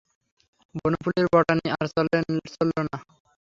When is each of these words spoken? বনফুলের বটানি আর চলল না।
বনফুলের 0.75 1.25
বটানি 1.33 1.65
আর 1.75 1.85
চলল 2.53 2.75
না। 2.87 2.97